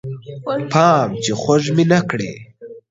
[0.71, 2.31] پام چې خوږ مې نه کړې